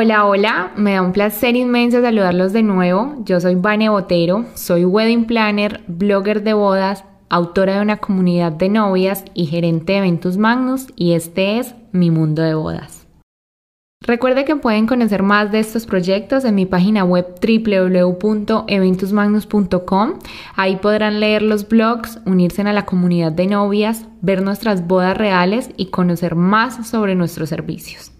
Hola, 0.00 0.26
hola, 0.26 0.70
me 0.76 0.92
da 0.92 1.02
un 1.02 1.10
placer 1.10 1.56
inmenso 1.56 2.00
saludarlos 2.00 2.52
de 2.52 2.62
nuevo. 2.62 3.16
Yo 3.24 3.40
soy 3.40 3.56
Vane 3.56 3.88
Botero, 3.88 4.44
soy 4.54 4.84
wedding 4.84 5.24
planner, 5.24 5.82
blogger 5.88 6.44
de 6.44 6.52
bodas, 6.52 7.02
autora 7.28 7.74
de 7.74 7.82
una 7.82 7.96
comunidad 7.96 8.52
de 8.52 8.68
novias 8.68 9.24
y 9.34 9.46
gerente 9.46 9.94
de 9.94 9.98
Eventus 9.98 10.36
Magnus 10.36 10.86
y 10.94 11.14
este 11.14 11.58
es 11.58 11.74
mi 11.90 12.12
mundo 12.12 12.42
de 12.42 12.54
bodas. 12.54 13.08
Recuerde 14.00 14.44
que 14.44 14.54
pueden 14.54 14.86
conocer 14.86 15.24
más 15.24 15.50
de 15.50 15.58
estos 15.58 15.84
proyectos 15.84 16.44
en 16.44 16.54
mi 16.54 16.64
página 16.64 17.02
web 17.02 17.34
www.eventusmagnus.com. 17.42 20.12
Ahí 20.54 20.76
podrán 20.76 21.18
leer 21.18 21.42
los 21.42 21.66
blogs, 21.66 22.20
unirse 22.24 22.62
a 22.62 22.72
la 22.72 22.86
comunidad 22.86 23.32
de 23.32 23.48
novias, 23.48 24.06
ver 24.20 24.42
nuestras 24.42 24.86
bodas 24.86 25.18
reales 25.18 25.70
y 25.76 25.86
conocer 25.86 26.36
más 26.36 26.88
sobre 26.88 27.16
nuestros 27.16 27.48
servicios. 27.48 28.12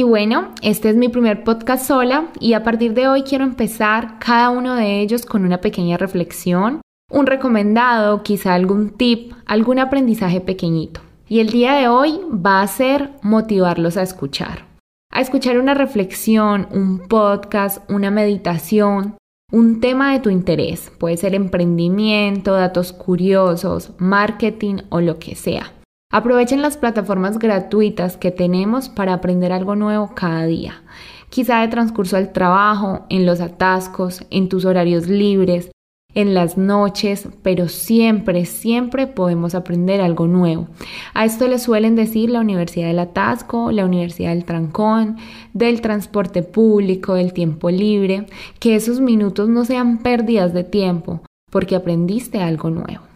Y 0.00 0.02
bueno, 0.02 0.54
este 0.62 0.88
es 0.88 0.96
mi 0.96 1.10
primer 1.10 1.44
podcast 1.44 1.86
sola 1.86 2.28
y 2.40 2.54
a 2.54 2.62
partir 2.62 2.94
de 2.94 3.06
hoy 3.06 3.22
quiero 3.22 3.44
empezar 3.44 4.18
cada 4.18 4.48
uno 4.48 4.74
de 4.74 5.02
ellos 5.02 5.26
con 5.26 5.44
una 5.44 5.60
pequeña 5.60 5.98
reflexión, 5.98 6.80
un 7.12 7.26
recomendado, 7.26 8.22
quizá 8.22 8.54
algún 8.54 8.92
tip, 8.96 9.34
algún 9.44 9.78
aprendizaje 9.78 10.40
pequeñito. 10.40 11.02
Y 11.28 11.40
el 11.40 11.50
día 11.50 11.74
de 11.74 11.88
hoy 11.88 12.18
va 12.34 12.62
a 12.62 12.66
ser 12.66 13.10
motivarlos 13.20 13.98
a 13.98 14.02
escuchar. 14.02 14.64
A 15.12 15.20
escuchar 15.20 15.58
una 15.58 15.74
reflexión, 15.74 16.66
un 16.70 17.00
podcast, 17.06 17.82
una 17.90 18.10
meditación, 18.10 19.16
un 19.52 19.80
tema 19.82 20.14
de 20.14 20.20
tu 20.20 20.30
interés. 20.30 20.90
Puede 20.96 21.18
ser 21.18 21.34
emprendimiento, 21.34 22.54
datos 22.54 22.94
curiosos, 22.94 23.92
marketing 23.98 24.76
o 24.88 25.02
lo 25.02 25.18
que 25.18 25.34
sea. 25.34 25.74
Aprovechen 26.12 26.60
las 26.60 26.76
plataformas 26.76 27.38
gratuitas 27.38 28.16
que 28.16 28.32
tenemos 28.32 28.88
para 28.88 29.14
aprender 29.14 29.52
algo 29.52 29.76
nuevo 29.76 30.10
cada 30.16 30.44
día. 30.44 30.82
Quizá 31.28 31.60
de 31.60 31.68
transcurso 31.68 32.16
al 32.16 32.32
trabajo, 32.32 33.06
en 33.10 33.26
los 33.26 33.40
atascos, 33.40 34.26
en 34.30 34.48
tus 34.48 34.64
horarios 34.64 35.06
libres, 35.06 35.70
en 36.12 36.34
las 36.34 36.58
noches, 36.58 37.28
pero 37.44 37.68
siempre, 37.68 38.44
siempre 38.44 39.06
podemos 39.06 39.54
aprender 39.54 40.00
algo 40.00 40.26
nuevo. 40.26 40.66
A 41.14 41.24
esto 41.24 41.46
le 41.46 41.60
suelen 41.60 41.94
decir 41.94 42.28
la 42.30 42.40
Universidad 42.40 42.88
del 42.88 42.98
Atasco, 42.98 43.70
la 43.70 43.84
Universidad 43.84 44.30
del 44.30 44.44
Trancón, 44.44 45.16
del 45.52 45.80
transporte 45.80 46.42
público, 46.42 47.14
del 47.14 47.32
tiempo 47.32 47.70
libre, 47.70 48.26
que 48.58 48.74
esos 48.74 48.98
minutos 48.98 49.48
no 49.48 49.64
sean 49.64 49.98
pérdidas 49.98 50.52
de 50.52 50.64
tiempo, 50.64 51.20
porque 51.52 51.76
aprendiste 51.76 52.40
algo 52.40 52.70
nuevo. 52.70 53.09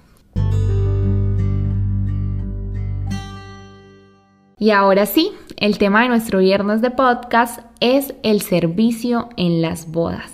Y 4.58 4.70
ahora 4.70 5.06
sí, 5.06 5.32
el 5.56 5.78
tema 5.78 6.02
de 6.02 6.08
nuestro 6.08 6.38
viernes 6.38 6.80
de 6.80 6.90
podcast 6.90 7.60
es 7.80 8.14
el 8.22 8.40
servicio 8.40 9.28
en 9.36 9.60
las 9.60 9.90
bodas. 9.90 10.32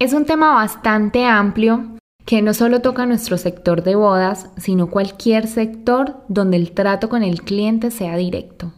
Es 0.00 0.12
un 0.12 0.24
tema 0.24 0.54
bastante 0.54 1.24
amplio 1.24 1.96
que 2.24 2.42
no 2.42 2.54
solo 2.54 2.80
toca 2.80 3.06
nuestro 3.06 3.38
sector 3.38 3.82
de 3.82 3.94
bodas, 3.94 4.50
sino 4.56 4.90
cualquier 4.90 5.46
sector 5.46 6.24
donde 6.28 6.56
el 6.56 6.72
trato 6.72 7.08
con 7.08 7.22
el 7.22 7.42
cliente 7.42 7.90
sea 7.90 8.16
directo, 8.16 8.72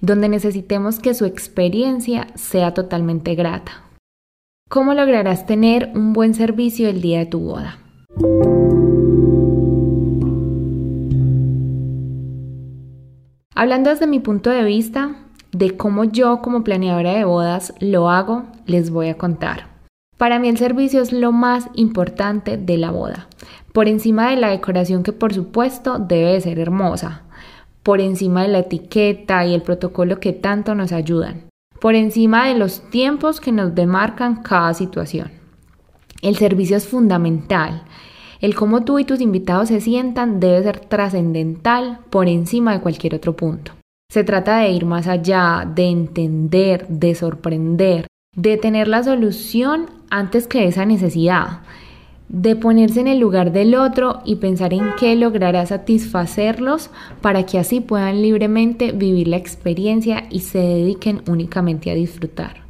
donde 0.00 0.28
necesitemos 0.28 0.98
que 0.98 1.14
su 1.14 1.24
experiencia 1.24 2.28
sea 2.36 2.72
totalmente 2.72 3.34
grata. 3.34 3.84
¿Cómo 4.68 4.94
lograrás 4.94 5.46
tener 5.46 5.92
un 5.94 6.12
buen 6.12 6.34
servicio 6.34 6.88
el 6.88 7.00
día 7.00 7.18
de 7.18 7.26
tu 7.26 7.40
boda? 7.40 7.85
Hablando 13.58 13.90
desde 13.90 14.06
mi 14.06 14.20
punto 14.20 14.50
de 14.50 14.64
vista 14.64 15.16
de 15.52 15.76
cómo 15.76 16.04
yo 16.04 16.40
como 16.42 16.62
planeadora 16.62 17.14
de 17.14 17.24
bodas 17.24 17.74
lo 17.80 18.10
hago, 18.10 18.44
les 18.66 18.90
voy 18.90 19.08
a 19.08 19.18
contar. 19.18 19.68
Para 20.18 20.38
mí 20.38 20.48
el 20.48 20.56
servicio 20.56 21.02
es 21.02 21.12
lo 21.12 21.32
más 21.32 21.68
importante 21.74 22.56
de 22.56 22.78
la 22.78 22.90
boda, 22.90 23.28
por 23.72 23.88
encima 23.88 24.30
de 24.30 24.36
la 24.36 24.48
decoración 24.48 25.02
que 25.02 25.12
por 25.12 25.34
supuesto 25.34 25.98
debe 25.98 26.40
ser 26.40 26.58
hermosa, 26.58 27.22
por 27.82 28.00
encima 28.00 28.42
de 28.42 28.48
la 28.48 28.60
etiqueta 28.60 29.44
y 29.44 29.54
el 29.54 29.62
protocolo 29.62 30.20
que 30.20 30.32
tanto 30.32 30.74
nos 30.74 30.92
ayudan, 30.92 31.44
por 31.80 31.94
encima 31.94 32.48
de 32.48 32.54
los 32.54 32.88
tiempos 32.90 33.40
que 33.40 33.52
nos 33.52 33.74
demarcan 33.74 34.42
cada 34.42 34.72
situación. 34.74 35.35
El 36.26 36.34
servicio 36.34 36.76
es 36.76 36.88
fundamental. 36.88 37.84
El 38.40 38.56
cómo 38.56 38.82
tú 38.82 38.98
y 38.98 39.04
tus 39.04 39.20
invitados 39.20 39.68
se 39.68 39.80
sientan 39.80 40.40
debe 40.40 40.60
ser 40.60 40.80
trascendental 40.80 42.00
por 42.10 42.28
encima 42.28 42.72
de 42.72 42.80
cualquier 42.80 43.14
otro 43.14 43.36
punto. 43.36 43.70
Se 44.10 44.24
trata 44.24 44.58
de 44.58 44.70
ir 44.70 44.86
más 44.86 45.06
allá, 45.06 45.70
de 45.72 45.84
entender, 45.84 46.88
de 46.88 47.14
sorprender, 47.14 48.08
de 48.34 48.56
tener 48.56 48.88
la 48.88 49.04
solución 49.04 49.86
antes 50.10 50.48
que 50.48 50.66
esa 50.66 50.84
necesidad, 50.84 51.60
de 52.28 52.56
ponerse 52.56 52.98
en 52.98 53.06
el 53.06 53.20
lugar 53.20 53.52
del 53.52 53.76
otro 53.76 54.22
y 54.24 54.34
pensar 54.34 54.74
en 54.74 54.96
qué 54.98 55.14
logrará 55.14 55.64
satisfacerlos 55.64 56.90
para 57.20 57.46
que 57.46 57.60
así 57.60 57.78
puedan 57.78 58.20
libremente 58.20 58.90
vivir 58.90 59.28
la 59.28 59.36
experiencia 59.36 60.26
y 60.28 60.40
se 60.40 60.58
dediquen 60.58 61.22
únicamente 61.28 61.88
a 61.92 61.94
disfrutar. 61.94 62.65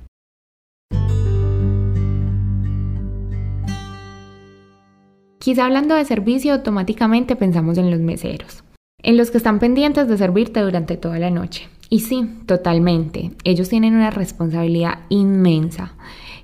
Quizá 5.47 5.67
hablando 5.67 5.95
de 5.95 6.05
servicio, 6.05 6.55
automáticamente 6.55 7.37
pensamos 7.37 7.79
en 7.79 7.89
los 7.93 8.01
meseros, 8.01 8.65
en 9.01 9.17
los 9.17 9.31
que 9.31 9.37
están 9.37 9.61
pendientes 9.61 10.09
de 10.09 10.19
servirte 10.19 10.59
durante 10.59 10.97
toda 10.97 11.21
la 11.21 11.31
noche. 11.31 11.69
Y 11.89 12.01
sí, 12.01 12.29
totalmente, 12.47 13.31
ellos 13.45 13.69
tienen 13.69 13.95
una 13.95 14.11
responsabilidad 14.11 15.03
inmensa 15.09 15.95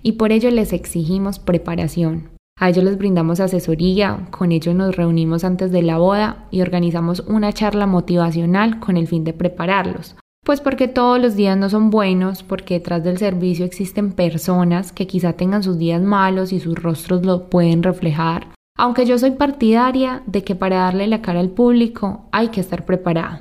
y 0.05 0.13
por 0.13 0.31
ello 0.31 0.53
les 0.53 0.73
exigimos 0.73 1.41
preparación. 1.41 2.29
A 2.61 2.69
ellos 2.69 2.85
les 2.85 2.97
brindamos 2.97 3.41
asesoría, 3.41 4.29
con 4.31 4.53
ellos 4.53 4.77
nos 4.77 4.95
reunimos 4.95 5.43
antes 5.43 5.73
de 5.73 5.83
la 5.83 5.99
boda 5.99 6.47
y 6.53 6.61
organizamos 6.61 7.25
una 7.27 7.53
charla 7.53 7.89
motivacional 7.89 8.79
con 8.79 8.97
el 8.97 9.09
fin 9.09 9.25
de 9.25 9.33
prepararlos. 9.33 10.15
Pues 10.47 10.61
porque 10.61 10.87
todos 10.87 11.21
los 11.21 11.35
días 11.35 11.59
no 11.59 11.69
son 11.71 11.91
buenos, 11.91 12.45
porque 12.45 12.75
detrás 12.75 13.03
del 13.03 13.19
servicio 13.19 13.65
existen 13.65 14.13
personas 14.13 14.93
que 14.93 15.09
quizá 15.09 15.33
tengan 15.33 15.65
sus 15.65 15.77
días 15.77 16.01
malos 16.01 16.53
y 16.53 16.61
sus 16.61 16.81
rostros 16.81 17.27
lo 17.27 17.51
pueden 17.51 17.83
reflejar, 17.83 18.47
aunque 18.83 19.07
yo 19.07 19.17
soy 19.17 19.31
partidaria 19.31 20.25
de 20.27 20.43
que 20.43 20.57
para 20.57 20.79
darle 20.79 21.07
la 21.07 21.23
cara 21.23 21.39
al 21.39 21.51
público 21.51 22.23
hay 22.33 22.49
que 22.49 22.61
estar 22.61 22.85
preparado. 22.85 23.39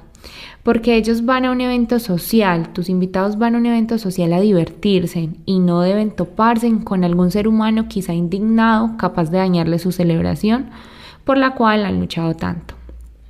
Porque 0.61 0.95
ellos 0.95 1.25
van 1.25 1.45
a 1.45 1.51
un 1.51 1.61
evento 1.61 1.97
social, 1.97 2.71
tus 2.73 2.89
invitados 2.89 3.39
van 3.39 3.55
a 3.55 3.57
un 3.57 3.65
evento 3.65 3.97
social 3.97 4.33
a 4.33 4.39
divertirse 4.39 5.29
y 5.47 5.57
no 5.57 5.81
deben 5.81 6.11
toparse 6.11 6.71
con 6.83 7.03
algún 7.03 7.31
ser 7.31 7.47
humano 7.47 7.87
quizá 7.87 8.13
indignado, 8.13 8.97
capaz 8.97 9.31
de 9.31 9.39
dañarle 9.39 9.79
su 9.79 9.91
celebración, 9.91 10.69
por 11.23 11.39
la 11.39 11.55
cual 11.55 11.85
han 11.85 11.99
luchado 11.99 12.35
tanto. 12.35 12.75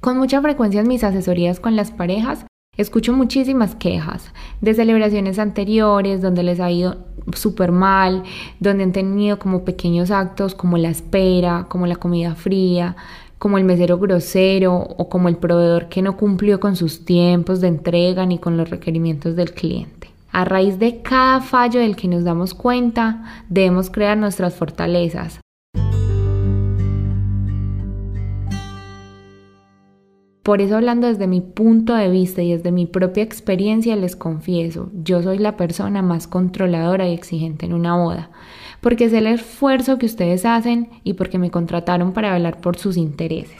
Con 0.01 0.17
mucha 0.17 0.41
frecuencia 0.41 0.81
en 0.81 0.89
mis 0.89 1.05
asesorías 1.05 1.61
con 1.61 1.77
las 1.77 1.91
parejas 1.91 2.45
Escucho 2.77 3.11
muchísimas 3.11 3.75
quejas 3.75 4.31
de 4.61 4.73
celebraciones 4.73 5.39
anteriores 5.39 6.21
donde 6.21 6.41
les 6.41 6.61
ha 6.61 6.71
ido 6.71 6.99
súper 7.35 7.73
mal, 7.73 8.23
donde 8.61 8.85
han 8.85 8.93
tenido 8.93 9.39
como 9.39 9.65
pequeños 9.65 10.09
actos 10.09 10.55
como 10.55 10.77
la 10.77 10.87
espera, 10.87 11.65
como 11.67 11.85
la 11.85 11.97
comida 11.97 12.33
fría, 12.33 12.95
como 13.38 13.57
el 13.57 13.65
mesero 13.65 13.97
grosero 13.97 14.73
o 14.73 15.09
como 15.09 15.27
el 15.27 15.35
proveedor 15.35 15.89
que 15.89 16.01
no 16.01 16.15
cumplió 16.15 16.62
con 16.62 16.77
sus 16.77 17.03
tiempos 17.03 17.59
de 17.59 17.68
entrega 17.68 18.25
ni 18.25 18.38
con 18.39 18.56
los 18.56 18.69
requerimientos 18.69 19.35
del 19.35 19.51
cliente. 19.51 20.09
A 20.31 20.45
raíz 20.45 20.79
de 20.79 21.01
cada 21.01 21.41
fallo 21.41 21.81
del 21.81 21.97
que 21.97 22.07
nos 22.07 22.24
damos 22.24 22.53
cuenta, 22.53 23.44
debemos 23.50 23.89
crear 23.89 24.17
nuestras 24.17 24.56
fortalezas, 24.56 25.40
Por 30.43 30.59
eso 30.59 30.75
hablando 30.75 31.05
desde 31.05 31.27
mi 31.27 31.39
punto 31.39 31.93
de 31.93 32.09
vista 32.09 32.41
y 32.41 32.51
desde 32.51 32.71
mi 32.71 32.88
propia 32.88 33.21
experiencia 33.21 33.95
les 33.95 34.15
confieso, 34.15 34.89
yo 35.03 35.21
soy 35.21 35.38
la 35.38 35.55
persona 35.55 36.01
más 36.01 36.27
controladora 36.27 37.07
y 37.07 37.13
exigente 37.13 37.67
en 37.67 37.73
una 37.73 37.95
boda, 37.95 38.31
porque 38.81 39.05
es 39.05 39.13
el 39.13 39.27
esfuerzo 39.27 39.99
que 39.99 40.07
ustedes 40.07 40.43
hacen 40.45 40.89
y 41.03 41.13
porque 41.13 41.38
me 41.38 41.51
contrataron 41.51 42.13
para 42.13 42.33
velar 42.33 42.59
por 42.59 42.75
sus 42.75 42.97
intereses. 42.97 43.55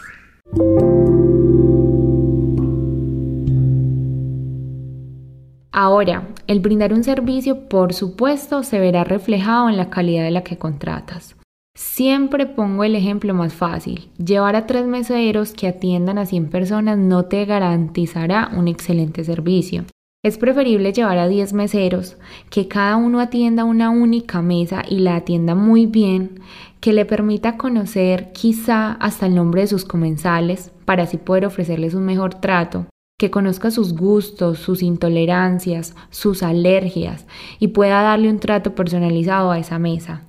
Ahora, 5.72 6.28
el 6.48 6.62
brindar 6.62 6.94
un 6.94 7.04
servicio, 7.04 7.70
por 7.70 7.94
supuesto, 7.94 8.64
se 8.64 8.80
verá 8.80 9.04
reflejado 9.04 9.70
en 9.70 9.78
la 9.78 9.92
calidad 9.92 10.24
de 10.24 10.32
la 10.32 10.44
que 10.44 10.58
contratas. 10.58 11.36
Siempre 11.74 12.48
pongo 12.48 12.84
el 12.84 12.96
ejemplo 12.96 13.34
más 13.34 13.54
fácil. 13.54 14.10
Llevar 14.18 14.56
a 14.56 14.68
tres 14.68 14.86
meseros 14.86 15.54
que 15.54 15.68
atiendan 15.68 16.18
a 16.18 16.26
100 16.26 16.50
personas 16.50 16.98
no 16.98 17.26
te 17.26 17.46
garantizará 17.46 18.52
un 18.56 18.68
excelente 18.68 19.24
servicio. 19.24 19.86
Es 20.24 20.38
preferible 20.38 20.94
llevar 20.94 21.18
a 21.18 21.28
10 21.28 21.54
meseros, 21.54 22.18
que 22.50 22.68
cada 22.68 22.96
uno 22.98 23.20
atienda 23.20 23.64
una 23.64 23.90
única 23.90 24.42
mesa 24.42 24.84
y 24.88 25.00
la 25.00 25.16
atienda 25.16 25.56
muy 25.56 25.86
bien, 25.86 26.42
que 26.80 26.94
le 26.94 27.06
permita 27.06 27.58
conocer 27.58 28.32
quizá 28.32 28.92
hasta 28.94 29.26
el 29.26 29.34
nombre 29.34 29.62
de 29.62 29.68
sus 29.68 29.86
comensales 29.86 30.72
para 30.86 31.04
así 31.04 31.18
poder 31.18 31.46
ofrecerles 31.46 31.94
un 31.94 32.06
mejor 32.06 32.36
trato, 32.36 32.86
que 33.18 33.32
conozca 33.32 33.72
sus 33.72 33.96
gustos, 33.96 34.60
sus 34.60 34.84
intolerancias, 34.84 35.96
sus 36.10 36.44
alergias 36.44 37.26
y 37.60 37.70
pueda 37.70 38.02
darle 38.02 38.30
un 38.30 38.40
trato 38.40 38.76
personalizado 38.76 39.52
a 39.52 39.58
esa 39.60 39.80
mesa. 39.80 40.24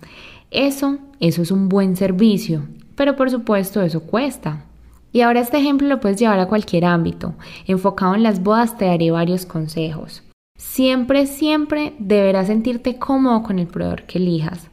Eso, 0.53 0.99
eso 1.19 1.41
es 1.41 1.51
un 1.51 1.71
buen 1.71 1.97
servicio, 1.97 2.65
pero 2.95 3.17
por 3.17 3.31
supuesto 3.31 3.81
eso 3.81 4.03
cuesta. 4.03 4.67
Y 5.11 5.23
ahora 5.23 5.41
este 5.41 5.57
ejemplo 5.57 5.89
lo 5.89 5.99
puedes 5.99 6.19
llevar 6.19 6.39
a 6.41 6.47
cualquier 6.47 6.85
ámbito. 6.85 7.35
Enfocado 7.67 8.15
en 8.15 8.23
las 8.23 8.43
bodas 8.43 8.77
te 8.77 8.85
daré 8.85 9.11
varios 9.11 9.47
consejos. 9.47 10.23
Siempre, 10.59 11.27
siempre 11.27 11.95
deberás 11.99 12.49
sentirte 12.49 12.99
cómodo 12.99 13.43
con 13.43 13.59
el 13.59 13.67
proveedor 13.67 14.03
que 14.03 14.19
elijas, 14.19 14.69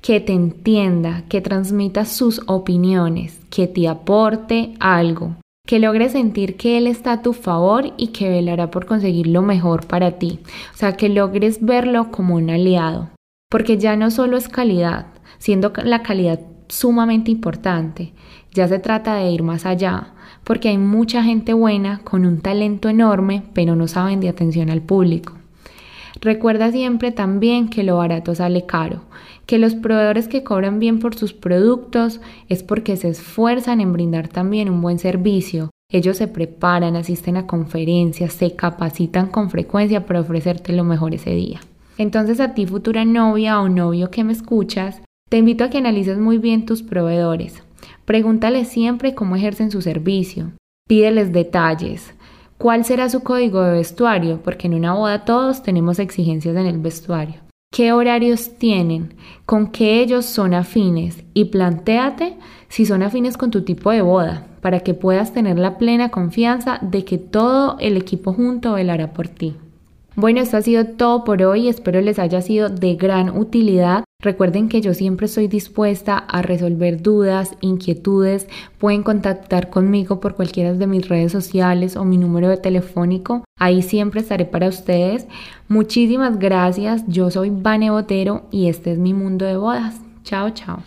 que 0.00 0.20
te 0.20 0.32
entienda, 0.32 1.24
que 1.28 1.40
transmita 1.40 2.04
sus 2.04 2.42
opiniones, 2.46 3.40
que 3.50 3.66
te 3.66 3.88
aporte 3.88 4.74
algo, 4.78 5.34
que 5.66 5.80
logres 5.80 6.12
sentir 6.12 6.56
que 6.56 6.78
él 6.78 6.86
está 6.86 7.12
a 7.12 7.22
tu 7.22 7.32
favor 7.32 7.92
y 7.96 8.08
que 8.08 8.28
velará 8.28 8.70
por 8.70 8.86
conseguir 8.86 9.26
lo 9.26 9.42
mejor 9.42 9.88
para 9.88 10.12
ti. 10.12 10.38
O 10.72 10.76
sea, 10.76 10.96
que 10.96 11.08
logres 11.08 11.64
verlo 11.64 12.12
como 12.12 12.36
un 12.36 12.48
aliado. 12.48 13.10
Porque 13.50 13.76
ya 13.78 13.96
no 13.96 14.10
solo 14.10 14.36
es 14.36 14.48
calidad, 14.48 15.06
siendo 15.38 15.72
la 15.84 16.02
calidad 16.02 16.40
sumamente 16.68 17.30
importante, 17.30 18.12
ya 18.52 18.68
se 18.68 18.78
trata 18.78 19.14
de 19.16 19.30
ir 19.30 19.42
más 19.42 19.66
allá, 19.66 20.14
porque 20.44 20.68
hay 20.68 20.78
mucha 20.78 21.22
gente 21.22 21.52
buena 21.52 22.00
con 22.04 22.24
un 22.24 22.40
talento 22.40 22.88
enorme, 22.88 23.42
pero 23.52 23.76
no 23.76 23.88
saben 23.88 24.20
de 24.20 24.28
atención 24.28 24.70
al 24.70 24.82
público. 24.82 25.34
Recuerda 26.20 26.72
siempre 26.72 27.12
también 27.12 27.68
que 27.68 27.82
lo 27.82 27.98
barato 27.98 28.34
sale 28.34 28.64
caro, 28.64 29.02
que 29.44 29.58
los 29.58 29.74
proveedores 29.74 30.28
que 30.28 30.42
cobran 30.42 30.78
bien 30.78 30.98
por 30.98 31.14
sus 31.14 31.32
productos 31.32 32.20
es 32.48 32.62
porque 32.62 32.96
se 32.96 33.08
esfuerzan 33.08 33.80
en 33.80 33.92
brindar 33.92 34.28
también 34.28 34.70
un 34.70 34.80
buen 34.80 34.98
servicio. 34.98 35.70
Ellos 35.90 36.16
se 36.16 36.26
preparan, 36.26 36.96
asisten 36.96 37.36
a 37.36 37.46
conferencias, 37.46 38.32
se 38.32 38.56
capacitan 38.56 39.28
con 39.28 39.50
frecuencia 39.50 40.06
para 40.06 40.20
ofrecerte 40.20 40.72
lo 40.72 40.84
mejor 40.84 41.14
ese 41.14 41.30
día. 41.30 41.60
Entonces 41.98 42.40
a 42.40 42.54
ti 42.54 42.66
futura 42.66 43.04
novia 43.04 43.60
o 43.60 43.68
novio 43.68 44.10
que 44.10 44.24
me 44.24 44.32
escuchas, 44.32 45.02
te 45.28 45.38
invito 45.38 45.64
a 45.64 45.70
que 45.70 45.78
analices 45.78 46.18
muy 46.18 46.38
bien 46.38 46.66
tus 46.66 46.82
proveedores. 46.82 47.62
Pregúntale 48.04 48.64
siempre 48.64 49.14
cómo 49.14 49.34
ejercen 49.34 49.70
su 49.72 49.82
servicio. 49.82 50.52
Pídeles 50.88 51.32
detalles. 51.32 52.14
¿Cuál 52.58 52.84
será 52.84 53.10
su 53.10 53.22
código 53.22 53.60
de 53.62 53.72
vestuario? 53.72 54.40
Porque 54.42 54.68
en 54.68 54.74
una 54.74 54.94
boda 54.94 55.24
todos 55.24 55.62
tenemos 55.62 55.98
exigencias 55.98 56.56
en 56.56 56.66
el 56.66 56.78
vestuario. 56.78 57.40
¿Qué 57.72 57.92
horarios 57.92 58.56
tienen? 58.56 59.14
¿Con 59.44 59.66
qué 59.72 60.00
ellos 60.00 60.24
son 60.24 60.54
afines? 60.54 61.24
Y 61.34 61.46
plantéate 61.46 62.36
si 62.68 62.86
son 62.86 63.02
afines 63.02 63.36
con 63.36 63.50
tu 63.50 63.62
tipo 63.62 63.90
de 63.90 64.02
boda, 64.02 64.46
para 64.62 64.80
que 64.80 64.94
puedas 64.94 65.34
tener 65.34 65.58
la 65.58 65.76
plena 65.76 66.10
confianza 66.10 66.78
de 66.80 67.04
que 67.04 67.18
todo 67.18 67.76
el 67.80 67.96
equipo 67.96 68.32
junto 68.32 68.74
velará 68.74 69.12
por 69.12 69.28
ti. 69.28 69.56
Bueno, 70.14 70.40
esto 70.40 70.56
ha 70.56 70.62
sido 70.62 70.86
todo 70.86 71.24
por 71.24 71.42
hoy, 71.42 71.68
espero 71.68 72.00
les 72.00 72.18
haya 72.18 72.40
sido 72.40 72.70
de 72.70 72.94
gran 72.94 73.36
utilidad. 73.36 74.04
Recuerden 74.22 74.68
que 74.68 74.80
yo 74.80 74.94
siempre 74.94 75.26
estoy 75.26 75.46
dispuesta 75.46 76.16
a 76.16 76.42
resolver 76.42 77.02
dudas, 77.02 77.52
inquietudes. 77.60 78.48
Pueden 78.78 79.02
contactar 79.02 79.68
conmigo 79.68 80.20
por 80.20 80.34
cualquiera 80.34 80.72
de 80.72 80.86
mis 80.86 81.08
redes 81.08 81.32
sociales 81.32 81.96
o 81.96 82.04
mi 82.04 82.16
número 82.16 82.48
de 82.48 82.56
telefónico. 82.56 83.44
Ahí 83.58 83.82
siempre 83.82 84.22
estaré 84.22 84.46
para 84.46 84.68
ustedes. 84.68 85.26
Muchísimas 85.68 86.38
gracias. 86.38 87.04
Yo 87.06 87.30
soy 87.30 87.50
Vane 87.50 87.90
Botero 87.90 88.46
y 88.50 88.68
este 88.68 88.92
es 88.92 88.98
mi 88.98 89.12
mundo 89.12 89.44
de 89.44 89.58
bodas. 89.58 90.00
Chao, 90.24 90.50
chao. 90.50 90.82